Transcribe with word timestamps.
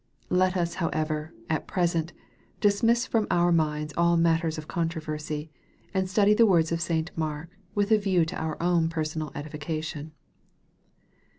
Let 0.31 0.57
us 0.57 0.73
however, 0.81 1.31
at 1.47 1.67
present, 1.67 2.11
dismiss 2.59 3.05
from 3.05 3.27
our 3.29 3.51
minds 3.51 3.93
all 3.95 4.17
matters 4.17 4.57
of 4.57 4.67
controversy, 4.67 5.51
and 5.93 6.09
study 6.09 6.33
the 6.33 6.47
words 6.47 6.71
of 6.71 6.81
St. 6.81 7.11
Mark 7.15 7.51
with 7.75 7.91
a 7.91 7.99
view 7.99 8.25
to 8.25 8.35
our 8.41 8.59
own 8.59 8.89
personal 8.89 9.31
edification. 9.35 10.13